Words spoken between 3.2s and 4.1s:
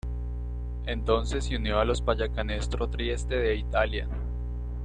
de Italia.